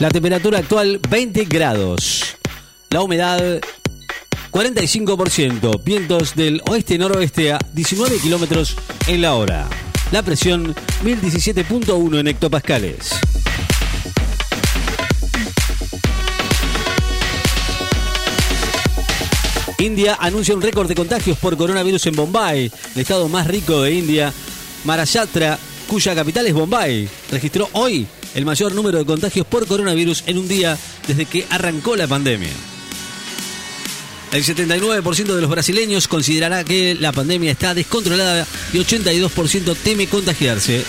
La 0.00 0.10
temperatura 0.10 0.60
actual 0.60 1.00
20 1.10 1.46
grados. 1.46 2.36
La 2.90 3.02
humedad 3.02 3.60
45%. 4.52 5.82
Vientos 5.82 6.36
del 6.36 6.62
oeste-noroeste 6.70 7.52
a 7.52 7.58
19 7.72 8.18
kilómetros 8.18 8.76
en 9.08 9.22
la 9.22 9.34
hora. 9.34 9.66
La 10.12 10.22
presión 10.22 10.72
1017.1 11.02 12.20
en 12.20 12.28
hectopascales. 12.28 13.10
India 19.78 20.16
anuncia 20.20 20.54
un 20.54 20.62
récord 20.62 20.86
de 20.86 20.94
contagios 20.94 21.38
por 21.38 21.56
coronavirus 21.56 22.06
en 22.06 22.14
Bombay, 22.14 22.70
el 22.94 23.00
estado 23.00 23.28
más 23.28 23.48
rico 23.48 23.82
de 23.82 23.94
India. 23.94 24.32
Maharashtra, 24.84 25.58
cuya 25.88 26.14
capital 26.14 26.46
es 26.46 26.54
Bombay, 26.54 27.08
registró 27.32 27.68
hoy 27.72 28.06
el 28.34 28.44
mayor 28.44 28.74
número 28.74 28.98
de 28.98 29.06
contagios 29.06 29.46
por 29.46 29.66
coronavirus 29.66 30.22
en 30.26 30.38
un 30.38 30.46
día 30.46 30.78
desde 31.08 31.24
que 31.26 31.46
arrancó 31.50 31.96
la 31.96 32.06
pandemia. 32.06 32.50
El 34.32 34.44
79% 34.44 35.34
de 35.34 35.40
los 35.40 35.50
brasileños 35.50 36.06
considerará 36.06 36.62
que 36.62 36.94
la 36.94 37.12
pandemia 37.12 37.50
está 37.50 37.72
descontrolada 37.74 38.46
y 38.72 38.78
82% 38.78 39.74
teme 39.82 40.06
contagiarse. 40.06 40.84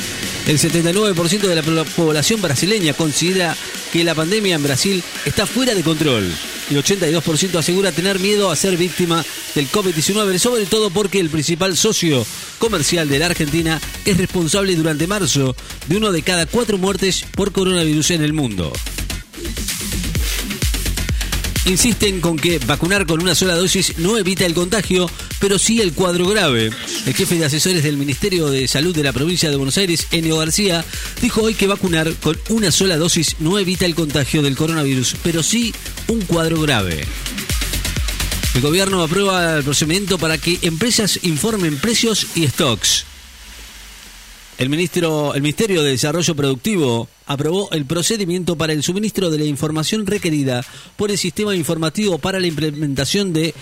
El 0.49 0.57
79% 0.57 1.41
de 1.41 1.55
la 1.55 1.83
población 1.83 2.41
brasileña 2.41 2.93
considera 2.93 3.55
que 3.93 4.03
la 4.03 4.15
pandemia 4.15 4.55
en 4.55 4.63
Brasil 4.63 5.03
está 5.23 5.45
fuera 5.45 5.75
de 5.75 5.83
control. 5.83 6.27
Y 6.71 6.73
82% 6.73 7.59
asegura 7.59 7.91
tener 7.91 8.17
miedo 8.17 8.49
a 8.49 8.55
ser 8.55 8.75
víctima 8.75 9.23
del 9.53 9.69
COVID-19, 9.69 10.39
sobre 10.39 10.65
todo 10.65 10.89
porque 10.89 11.19
el 11.19 11.29
principal 11.29 11.77
socio 11.77 12.25
comercial 12.57 13.07
de 13.09 13.19
la 13.19 13.27
Argentina 13.27 13.79
es 14.05 14.17
responsable 14.17 14.75
durante 14.75 15.05
marzo 15.05 15.55
de 15.85 15.97
uno 15.97 16.11
de 16.11 16.23
cada 16.23 16.47
cuatro 16.47 16.79
muertes 16.79 17.25
por 17.35 17.51
coronavirus 17.51 18.09
en 18.09 18.23
el 18.23 18.33
mundo 18.33 18.73
insisten 21.65 22.21
con 22.21 22.37
que 22.37 22.59
vacunar 22.59 23.05
con 23.05 23.21
una 23.21 23.35
sola 23.35 23.55
dosis 23.55 23.97
no 23.97 24.17
evita 24.17 24.45
el 24.45 24.53
contagio, 24.53 25.09
pero 25.39 25.59
sí 25.59 25.81
el 25.81 25.93
cuadro 25.93 26.27
grave. 26.27 26.71
El 27.05 27.13
jefe 27.13 27.35
de 27.35 27.45
asesores 27.45 27.83
del 27.83 27.97
Ministerio 27.97 28.49
de 28.49 28.67
Salud 28.67 28.95
de 28.95 29.03
la 29.03 29.13
provincia 29.13 29.49
de 29.49 29.55
Buenos 29.55 29.77
Aires, 29.77 30.07
Enio 30.11 30.37
García, 30.37 30.83
dijo 31.21 31.41
hoy 31.41 31.53
que 31.53 31.67
vacunar 31.67 32.13
con 32.15 32.37
una 32.49 32.71
sola 32.71 32.97
dosis 32.97 33.35
no 33.39 33.59
evita 33.59 33.85
el 33.85 33.95
contagio 33.95 34.41
del 34.41 34.55
coronavirus, 34.55 35.15
pero 35.23 35.43
sí 35.43 35.73
un 36.07 36.21
cuadro 36.21 36.61
grave. 36.61 37.05
El 38.55 38.61
gobierno 38.61 39.03
aprueba 39.03 39.57
el 39.57 39.63
procedimiento 39.63 40.17
para 40.17 40.37
que 40.37 40.57
empresas 40.63 41.19
informen 41.23 41.77
precios 41.77 42.27
y 42.35 42.47
stocks. 42.47 43.05
El, 44.59 44.67
ministro, 44.67 45.33
el 45.35 45.41
Ministerio 45.41 45.83
de 45.83 45.91
Desarrollo 45.91 46.35
Productivo 46.35 47.07
aprobó 47.25 47.71
el 47.71 47.85
procedimiento 47.85 48.57
para 48.57 48.73
el 48.73 48.83
suministro 48.83 49.29
de 49.29 49.39
la 49.39 49.45
información 49.45 50.05
requerida 50.05 50.65
por 50.97 51.11
el 51.11 51.17
Sistema 51.17 51.55
Informativo 51.55 52.17
para 52.17 52.41
la 52.41 52.47
implementación 52.47 53.31
de 53.31 53.55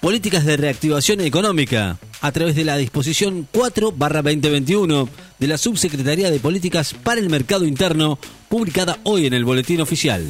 políticas 0.00 0.46
de 0.46 0.56
reactivación 0.56 1.20
económica 1.20 1.98
a 2.22 2.32
través 2.32 2.56
de 2.56 2.64
la 2.64 2.78
disposición 2.78 3.46
4-2021 3.52 5.06
de 5.38 5.46
la 5.46 5.58
Subsecretaría 5.58 6.30
de 6.30 6.40
Políticas 6.40 6.94
para 6.94 7.20
el 7.20 7.28
Mercado 7.28 7.66
Interno, 7.66 8.18
publicada 8.48 9.00
hoy 9.02 9.26
en 9.26 9.34
el 9.34 9.44
Boletín 9.44 9.82
Oficial. 9.82 10.24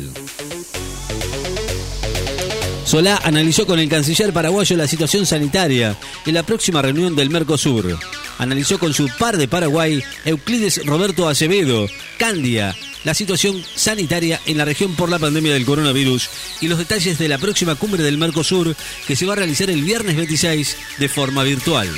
Solá 2.84 3.20
analizó 3.22 3.66
con 3.66 3.78
el 3.78 3.88
canciller 3.88 4.32
paraguayo 4.32 4.76
la 4.76 4.88
situación 4.88 5.26
sanitaria 5.26 5.96
en 6.26 6.34
la 6.34 6.42
próxima 6.42 6.82
reunión 6.82 7.14
del 7.14 7.30
Mercosur. 7.30 7.96
Analizó 8.38 8.78
con 8.78 8.94
su 8.94 9.08
par 9.18 9.36
de 9.36 9.48
Paraguay, 9.48 10.02
Euclides 10.24 10.86
Roberto 10.86 11.28
Acevedo, 11.28 11.88
Candia, 12.18 12.76
la 13.04 13.14
situación 13.14 13.64
sanitaria 13.74 14.40
en 14.46 14.58
la 14.58 14.64
región 14.64 14.94
por 14.94 15.08
la 15.08 15.18
pandemia 15.18 15.52
del 15.52 15.64
coronavirus 15.64 16.30
y 16.60 16.68
los 16.68 16.78
detalles 16.78 17.18
de 17.18 17.28
la 17.28 17.38
próxima 17.38 17.74
cumbre 17.74 18.02
del 18.02 18.16
Mercosur 18.16 18.76
que 19.06 19.16
se 19.16 19.26
va 19.26 19.32
a 19.32 19.36
realizar 19.36 19.70
el 19.70 19.82
viernes 19.82 20.16
26 20.16 20.76
de 20.98 21.08
forma 21.08 21.42
virtual. 21.42 21.88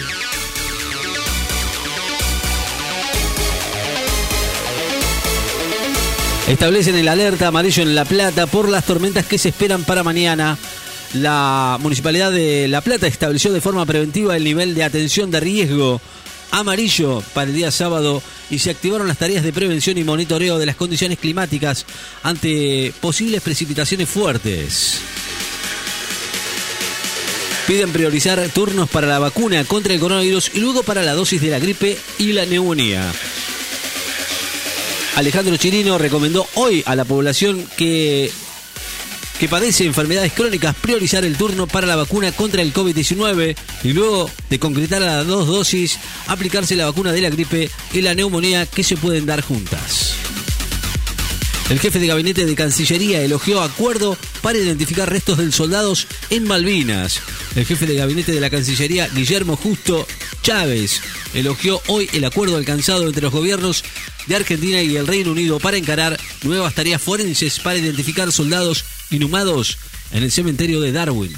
Establecen 6.48 6.96
el 6.96 7.06
alerta 7.06 7.46
amarillo 7.46 7.83
en 7.83 7.95
La 7.95 8.05
Plata 8.05 8.46
por 8.46 8.68
las 8.68 8.84
tormentas 8.84 9.24
que 9.24 9.39
se 9.39 9.50
esperan 9.50 9.84
para 9.84 10.02
mañana. 10.02 10.58
La 11.14 11.79
Municipalidad 11.80 12.33
de 12.33 12.67
La 12.67 12.80
Plata 12.80 13.06
estableció 13.06 13.52
de 13.52 13.61
forma 13.61 13.86
preventiva 13.86 14.36
el 14.36 14.42
nivel 14.42 14.74
de 14.74 14.83
atención 14.83 15.30
de 15.30 15.39
riesgo 15.39 16.00
amarillo 16.50 17.22
para 17.34 17.48
el 17.48 17.55
día 17.55 17.70
sábado 17.70 18.22
y 18.50 18.58
se 18.58 18.70
activaron 18.70 19.08
las 19.08 19.18
tareas 19.18 19.44
de 19.44 19.52
prevención 19.52 19.98
y 19.98 20.05
monitoreo 20.05 20.58
de 20.58 20.66
las 20.66 20.77
condiciones 20.77 21.18
climáticas 21.18 21.86
ante 22.22 22.92
posibles 23.00 23.42
precipitaciones 23.42 24.08
fuertes. 24.08 25.00
Piden 27.66 27.92
priorizar 27.92 28.40
turnos 28.48 28.88
para 28.88 29.06
la 29.06 29.18
vacuna 29.18 29.64
contra 29.64 29.94
el 29.94 30.00
coronavirus 30.00 30.50
y 30.55 30.61
luego 30.61 30.83
para 30.83 31.02
la 31.02 31.12
dosis 31.12 31.40
de 31.40 31.50
la 31.50 31.58
gripe 31.58 31.96
y 32.18 32.33
la 32.33 32.44
neumonía. 32.44 33.12
Alejandro 35.17 35.56
Chirino 35.56 35.98
recomendó 35.98 36.46
hoy 36.55 36.82
a 36.86 36.96
la 36.96 37.05
población 37.05 37.68
que 37.77 38.30
que 39.40 39.48
padece 39.48 39.86
enfermedades 39.86 40.34
crónicas 40.34 40.77
priorizar 40.77 41.24
el 41.24 41.34
turno 41.34 41.67
para 41.67 41.86
la 41.86 41.96
vacuna 41.96 42.30
contra 42.30 42.61
el 42.61 42.74
COVID-19 42.74 43.56
y 43.84 43.92
luego 43.95 44.30
de 44.51 44.58
concretar 44.58 45.01
las 45.01 45.27
dos 45.27 45.46
dosis, 45.46 45.98
aplicarse 46.27 46.77
la 46.77 46.84
vacuna 46.84 47.11
de 47.11 47.23
la 47.23 47.30
gripe 47.30 47.70
y 47.95 48.02
la 48.02 48.14
neumonía 48.14 48.67
que 48.67 48.84
se 48.84 48.98
pueden 48.98 49.24
dar 49.24 49.40
juntas. 49.40 50.12
El 51.70 51.80
jefe 51.80 51.98
de 52.00 52.08
gabinete 52.08 52.45
de 52.45 52.55
Cancillería 52.55 53.23
elogió 53.23 53.62
acuerdo 53.62 54.14
para 54.42 54.58
identificar 54.58 55.08
restos 55.08 55.39
de 55.39 55.50
soldados 55.52 56.06
en 56.29 56.45
Malvinas. 56.45 57.23
El 57.56 57.64
jefe 57.64 57.86
de 57.86 57.95
gabinete 57.95 58.33
de 58.33 58.40
la 58.40 58.50
Cancillería, 58.50 59.08
Guillermo 59.08 59.56
Justo 59.56 60.06
Chávez, 60.42 61.00
elogió 61.33 61.80
hoy 61.86 62.11
el 62.12 62.27
acuerdo 62.27 62.58
alcanzado 62.58 63.06
entre 63.06 63.23
los 63.23 63.33
gobiernos 63.33 63.84
de 64.27 64.36
Argentina 64.36 64.83
y 64.83 64.96
el 64.96 65.06
Reino 65.06 65.30
Unido 65.30 65.61
para 65.61 65.79
encarar 65.79 66.20
nuevas 66.42 66.74
tareas 66.74 67.00
forenses 67.00 67.58
para 67.58 67.79
identificar 67.79 68.30
soldados 68.33 68.84
inhumados 69.11 69.79
en 70.13 70.23
el 70.23 70.33
cementerio 70.33 70.81
de 70.81 70.93
Darwin. 70.93 71.35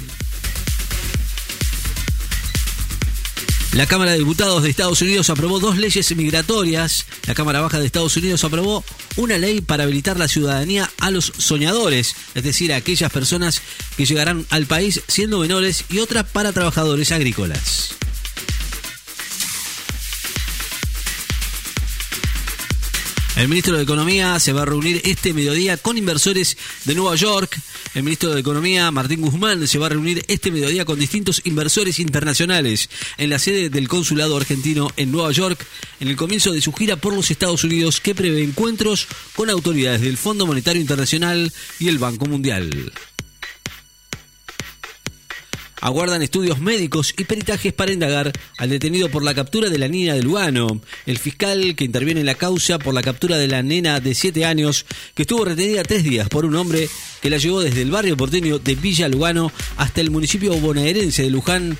La 3.73 3.87
Cámara 3.87 4.11
de 4.11 4.19
Diputados 4.19 4.61
de 4.61 4.69
Estados 4.69 5.01
Unidos 5.01 5.31
aprobó 5.31 5.59
dos 5.59 5.79
leyes 5.79 6.15
migratorias. 6.15 7.07
La 7.25 7.33
Cámara 7.33 7.59
Baja 7.59 7.79
de 7.79 7.87
Estados 7.87 8.15
Unidos 8.15 8.43
aprobó 8.43 8.85
una 9.15 9.39
ley 9.39 9.61
para 9.61 9.83
habilitar 9.85 10.19
la 10.19 10.27
ciudadanía 10.27 10.91
a 10.99 11.09
los 11.09 11.33
soñadores, 11.37 12.15
es 12.35 12.43
decir, 12.43 12.71
a 12.71 12.75
aquellas 12.75 13.11
personas 13.11 13.63
que 13.97 14.05
llegarán 14.05 14.45
al 14.51 14.67
país 14.67 15.01
siendo 15.07 15.39
menores 15.39 15.85
y 15.89 15.99
otra 15.99 16.23
para 16.23 16.53
trabajadores 16.53 17.11
agrícolas. 17.11 17.95
El 23.43 23.49
ministro 23.49 23.75
de 23.75 23.83
Economía 23.83 24.39
se 24.39 24.53
va 24.53 24.61
a 24.61 24.65
reunir 24.65 25.01
este 25.03 25.33
mediodía 25.33 25.75
con 25.75 25.97
inversores 25.97 26.55
de 26.85 26.95
Nueva 26.95 27.17
York. 27.17 27.59
El 27.93 28.03
ministro 28.03 28.33
de 28.33 28.39
Economía, 28.39 28.89
Martín 28.89 29.19
Guzmán, 29.19 29.67
se 29.67 29.77
va 29.77 29.87
a 29.87 29.89
reunir 29.89 30.23
este 30.29 30.49
mediodía 30.49 30.85
con 30.85 30.97
distintos 30.97 31.41
inversores 31.43 31.99
internacionales 31.99 32.89
en 33.17 33.29
la 33.29 33.39
sede 33.39 33.69
del 33.69 33.89
consulado 33.89 34.37
argentino 34.37 34.91
en 34.95 35.11
Nueva 35.11 35.33
York, 35.33 35.59
en 35.99 36.07
el 36.07 36.15
comienzo 36.15 36.53
de 36.53 36.61
su 36.61 36.71
gira 36.71 36.95
por 36.95 37.13
los 37.13 37.31
Estados 37.31 37.65
Unidos, 37.65 37.99
que 37.99 38.15
prevé 38.15 38.43
encuentros 38.43 39.09
con 39.35 39.49
autoridades 39.49 39.99
del 39.99 40.15
Fondo 40.15 40.47
Monetario 40.47 40.81
Internacional 40.81 41.51
y 41.81 41.89
el 41.89 41.99
Banco 41.99 42.27
Mundial. 42.27 42.93
Aguardan 45.83 46.21
estudios 46.21 46.61
médicos 46.61 47.13
y 47.17 47.25
peritajes 47.25 47.73
para 47.73 47.91
indagar 47.91 48.31
al 48.57 48.69
detenido 48.69 49.09
por 49.09 49.21
la 49.21 49.33
captura 49.33 49.69
de 49.69 49.77
la 49.77 49.89
niña 49.89 50.13
de 50.13 50.23
Lugano. 50.23 50.79
El 51.05 51.17
fiscal 51.17 51.75
que 51.75 51.83
interviene 51.83 52.21
en 52.21 52.25
la 52.25 52.35
causa 52.35 52.79
por 52.79 52.93
la 52.93 53.01
captura 53.01 53.37
de 53.37 53.49
la 53.49 53.61
nena 53.63 53.99
de 53.99 54.15
7 54.15 54.45
años, 54.45 54.85
que 55.13 55.23
estuvo 55.23 55.43
retenida 55.43 55.83
tres 55.83 56.05
días 56.05 56.29
por 56.29 56.45
un 56.45 56.55
hombre 56.55 56.87
que 57.21 57.29
la 57.29 57.35
llevó 57.35 57.59
desde 57.59 57.81
el 57.81 57.91
barrio 57.91 58.15
porteño 58.15 58.59
de 58.59 58.75
Villa 58.75 59.09
Lugano 59.09 59.51
hasta 59.75 59.99
el 59.99 60.09
municipio 60.09 60.55
bonaerense 60.55 61.23
de 61.23 61.29
Luján, 61.31 61.77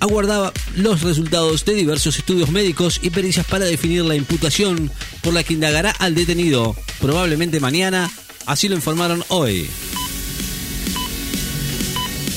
aguardaba 0.00 0.54
los 0.74 1.02
resultados 1.02 1.66
de 1.66 1.74
diversos 1.74 2.16
estudios 2.16 2.50
médicos 2.52 3.00
y 3.02 3.10
pericias 3.10 3.44
para 3.44 3.66
definir 3.66 4.02
la 4.06 4.14
imputación 4.14 4.90
por 5.22 5.34
la 5.34 5.42
que 5.44 5.52
indagará 5.52 5.90
al 5.90 6.14
detenido, 6.14 6.74
probablemente 7.02 7.60
mañana, 7.60 8.10
así 8.46 8.66
lo 8.70 8.76
informaron 8.76 9.22
hoy. 9.28 9.68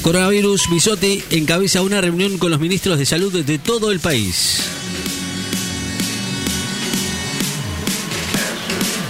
Coronavirus, 0.01 0.69
Bisotti 0.69 1.23
encabeza 1.31 1.81
una 1.81 1.99
reunión 1.99 2.37
con 2.37 2.51
los 2.51 2.59
ministros 2.59 2.97
de 2.97 3.05
salud 3.05 3.33
de 3.43 3.57
todo 3.57 3.91
el 3.91 3.99
país. 3.99 4.61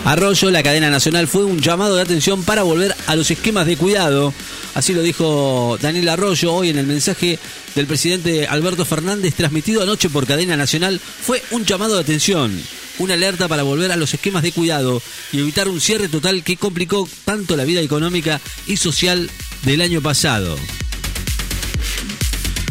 Arroyo, 0.05 0.49
la 0.51 0.63
cadena 0.63 0.89
nacional, 0.89 1.27
fue 1.27 1.43
un 1.43 1.59
llamado 1.59 1.97
de 1.97 2.01
atención 2.01 2.43
para 2.43 2.63
volver 2.63 2.95
a 3.07 3.15
los 3.15 3.29
esquemas 3.29 3.67
de 3.67 3.75
cuidado. 3.75 4.33
Así 4.73 4.93
lo 4.93 5.01
dijo 5.01 5.77
Daniel 5.81 6.07
Arroyo 6.09 6.53
hoy 6.53 6.69
en 6.69 6.77
el 6.77 6.87
mensaje 6.87 7.37
del 7.75 7.87
presidente 7.87 8.47
Alberto 8.47 8.85
Fernández 8.85 9.35
transmitido 9.35 9.83
anoche 9.83 10.09
por 10.09 10.25
cadena 10.25 10.55
nacional. 10.55 10.99
Fue 10.99 11.43
un 11.51 11.65
llamado 11.65 11.95
de 11.95 12.01
atención. 12.01 12.57
una 12.99 13.13
alerta 13.13 13.47
para 13.47 13.63
volver 13.63 13.91
a 13.91 13.95
los 13.95 14.13
esquemas 14.13 14.43
de 14.43 14.51
cuidado 14.51 15.01
y 15.31 15.39
evitar 15.39 15.67
un 15.67 15.79
cierre 15.79 16.07
total 16.07 16.43
que 16.43 16.57
complicó 16.57 17.07
tanto 17.25 17.55
la 17.55 17.63
vida 17.63 17.81
económica 17.81 18.41
y 18.65 18.77
social 18.77 19.29
del 19.63 19.81
año 19.81 20.01
pasado. 20.01 20.57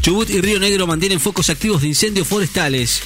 Chubut 0.00 0.30
y 0.30 0.40
Río 0.40 0.60
Negro 0.60 0.86
mantienen 0.86 1.18
focos 1.18 1.50
activos 1.50 1.82
de 1.82 1.88
incendios 1.88 2.28
forestales. 2.28 3.02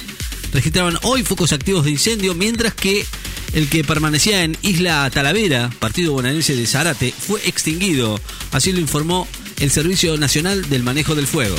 Registraban 0.53 0.97
hoy 1.01 1.23
focos 1.23 1.51
activos 1.51 1.85
de 1.85 1.91
incendio, 1.91 2.35
mientras 2.35 2.73
que 2.73 3.05
el 3.53 3.69
que 3.69 3.83
permanecía 3.83 4.43
en 4.43 4.57
Isla 4.61 5.09
Talavera, 5.09 5.69
partido 5.79 6.13
bonaerense 6.13 6.55
de 6.55 6.67
Zarate, 6.67 7.13
fue 7.17 7.41
extinguido. 7.47 8.19
Así 8.51 8.71
lo 8.71 8.79
informó 8.79 9.27
el 9.59 9.71
Servicio 9.71 10.15
Nacional 10.17 10.69
del 10.69 10.83
Manejo 10.83 11.15
del 11.15 11.27
Fuego. 11.27 11.57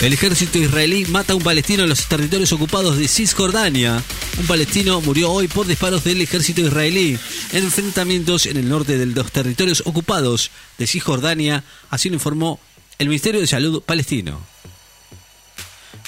El 0.00 0.12
ejército 0.12 0.58
israelí 0.58 1.06
mata 1.06 1.32
a 1.32 1.36
un 1.36 1.42
palestino 1.42 1.82
en 1.82 1.88
los 1.88 2.06
territorios 2.06 2.52
ocupados 2.52 2.98
de 2.98 3.08
Cisjordania. 3.08 4.02
Un 4.38 4.46
palestino 4.46 5.00
murió 5.00 5.32
hoy 5.32 5.48
por 5.48 5.66
disparos 5.66 6.04
del 6.04 6.20
ejército 6.20 6.60
israelí 6.60 7.18
enfrentamientos 7.52 8.46
en 8.46 8.56
el 8.56 8.68
norte 8.68 8.98
de 8.98 9.06
los 9.06 9.32
territorios 9.32 9.82
ocupados 9.86 10.50
de 10.78 10.86
Cisjordania, 10.86 11.64
así 11.90 12.08
lo 12.08 12.14
informó 12.14 12.58
el 12.98 13.08
Ministerio 13.08 13.40
de 13.40 13.46
Salud 13.46 13.82
palestino. 13.82 14.40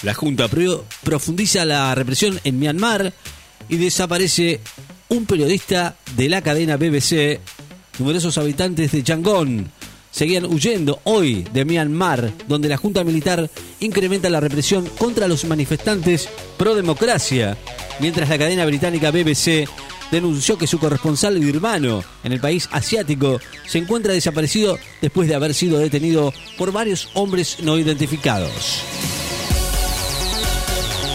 La 0.03 0.15
Junta 0.15 0.49
profundiza 1.03 1.65
la 1.65 1.95
represión 1.95 2.41
en 2.45 2.59
Myanmar 2.59 3.13
y 3.69 3.77
desaparece 3.77 4.61
un 5.09 5.27
periodista 5.27 5.97
de 6.17 6.29
la 6.29 6.43
cadena 6.43 6.77
BBC. 6.77 7.41
Numerosos 7.99 8.39
habitantes 8.39 8.93
de 8.93 9.03
Yangon 9.03 9.71
seguían 10.11 10.45
huyendo 10.45 11.01
hoy 11.05 11.45
de 11.53 11.65
Myanmar, 11.65 12.33
donde 12.47 12.69
la 12.69 12.77
Junta 12.77 13.05
Militar 13.05 13.51
incrementa 13.81 14.31
la 14.31 14.41
represión 14.41 14.87
contra 14.99 15.29
los 15.29 15.45
manifestantes 15.45 16.29
pro 16.57 16.75
democracia, 16.75 17.57
mientras 18.01 18.29
la 18.29 18.39
cadena 18.39 18.65
británica 18.65 19.11
BBC 19.11 19.69
denunció 20.11 20.57
que 20.59 20.67
su 20.67 20.79
corresponsal 20.79 21.39
birmano 21.39 22.05
en 22.25 22.33
el 22.33 22.41
país 22.41 22.69
asiático 22.73 23.41
se 23.67 23.79
encuentra 23.79 24.13
desaparecido 24.13 24.79
después 25.01 25.29
de 25.29 25.35
haber 25.35 25.55
sido 25.55 25.79
detenido 25.79 26.33
por 26.57 26.73
varios 26.73 27.11
hombres 27.15 27.59
no 27.63 27.79
identificados. 27.79 28.83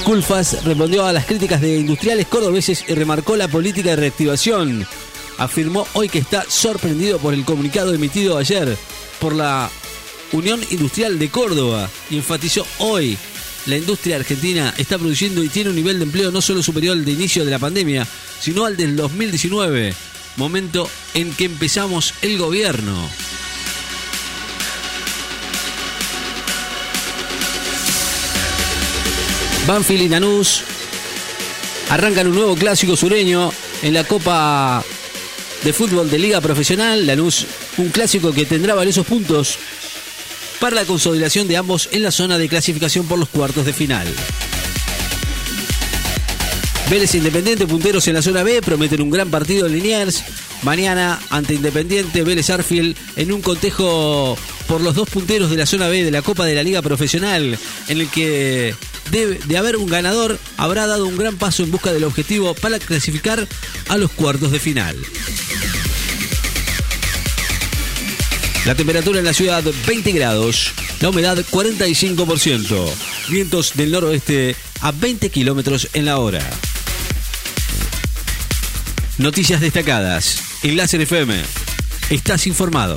Culfas 0.05 0.63
respondió 0.65 1.05
a 1.05 1.13
las 1.13 1.25
críticas 1.25 1.61
de 1.61 1.77
industriales 1.77 2.27
cordobeses 2.27 2.83
y 2.87 2.93
remarcó 2.93 3.37
la 3.37 3.47
política 3.47 3.91
de 3.91 3.95
reactivación 3.95 4.85
afirmó 5.37 5.87
hoy 5.93 6.09
que 6.09 6.19
está 6.19 6.45
sorprendido 6.47 7.19
por 7.19 7.33
el 7.33 7.45
comunicado 7.45 7.93
emitido 7.93 8.37
ayer 8.37 8.77
por 9.19 9.33
la 9.33 9.69
Unión 10.31 10.61
Industrial 10.71 11.17
de 11.19 11.29
Córdoba 11.29 11.89
y 12.09 12.17
enfatizó 12.17 12.65
hoy 12.79 13.17
la 13.65 13.77
industria 13.77 14.17
argentina 14.17 14.73
está 14.77 14.97
produciendo 14.97 15.43
y 15.43 15.49
tiene 15.49 15.69
un 15.69 15.75
nivel 15.75 15.97
de 15.97 16.05
empleo 16.05 16.31
no 16.31 16.41
solo 16.41 16.61
superior 16.61 16.97
al 16.97 17.05
de 17.05 17.11
inicio 17.11 17.45
de 17.45 17.51
la 17.51 17.59
pandemia, 17.59 18.05
sino 18.39 18.65
al 18.65 18.75
del 18.75 18.95
2019, 18.95 19.93
momento 20.35 20.89
en 21.13 21.33
que 21.33 21.45
empezamos 21.45 22.13
el 22.21 22.37
gobierno. 22.37 23.09
Banfield 29.65 30.03
y 30.03 30.09
Nanús 30.09 30.61
arrancan 31.89 32.27
un 32.27 32.35
nuevo 32.35 32.55
clásico 32.55 32.97
sureño 32.97 33.51
en 33.81 33.93
la 33.93 34.03
Copa 34.03 34.83
de 35.63 35.71
fútbol 35.71 36.09
de 36.09 36.19
liga 36.19 36.41
profesional. 36.41 37.07
Lanús, 37.07 37.45
un 37.77 37.89
clásico 37.89 38.33
que 38.33 38.45
tendrá 38.45 38.75
valiosos 38.75 39.05
puntos 39.05 39.57
para 40.63 40.77
la 40.77 40.85
consolidación 40.85 41.45
de 41.49 41.57
ambos 41.57 41.89
en 41.91 42.03
la 42.03 42.11
zona 42.11 42.37
de 42.37 42.47
clasificación 42.47 43.05
por 43.05 43.19
los 43.19 43.27
cuartos 43.27 43.65
de 43.65 43.73
final. 43.73 44.07
Vélez 46.89 47.13
Independiente, 47.15 47.67
punteros 47.67 48.07
en 48.07 48.13
la 48.13 48.21
zona 48.21 48.43
B, 48.43 48.61
prometen 48.61 49.01
un 49.01 49.09
gran 49.09 49.29
partido 49.29 49.67
en 49.67 49.73
Liniers. 49.73 50.23
Mañana 50.61 51.19
ante 51.31 51.53
Independiente, 51.53 52.23
Vélez 52.23 52.49
Arfield 52.49 52.95
en 53.17 53.33
un 53.33 53.41
contejo 53.41 54.37
por 54.65 54.79
los 54.79 54.95
dos 54.95 55.09
punteros 55.09 55.49
de 55.49 55.57
la 55.57 55.65
zona 55.65 55.89
B 55.89 56.01
de 56.01 56.11
la 56.11 56.21
Copa 56.21 56.45
de 56.45 56.55
la 56.55 56.63
Liga 56.63 56.81
Profesional, 56.81 57.59
en 57.89 57.99
el 57.99 58.07
que 58.07 58.73
debe 59.11 59.39
de 59.45 59.57
haber 59.57 59.75
un 59.75 59.89
ganador, 59.89 60.39
habrá 60.55 60.87
dado 60.87 61.07
un 61.07 61.17
gran 61.17 61.35
paso 61.35 61.63
en 61.63 61.71
busca 61.71 61.91
del 61.91 62.05
objetivo 62.05 62.53
para 62.53 62.79
clasificar 62.79 63.45
a 63.89 63.97
los 63.97 64.11
cuartos 64.11 64.53
de 64.53 64.61
final. 64.61 64.95
La 68.65 68.75
temperatura 68.75 69.19
en 69.19 69.25
la 69.25 69.33
ciudad 69.33 69.61
20 69.85 70.13
grados, 70.13 70.71
la 71.01 71.09
humedad 71.09 71.37
45%, 71.37 72.89
vientos 73.27 73.73
del 73.75 73.91
noroeste 73.91 74.55
a 74.79 74.93
20 74.93 75.29
kilómetros 75.29 75.89
en 75.93 76.05
la 76.05 76.17
hora. 76.17 76.39
Noticias 79.17 79.59
destacadas 79.59 80.41
en 80.63 80.77
Láser 80.77 81.01
FM. 81.01 81.41
Estás 82.09 82.47
informado. 82.47 82.95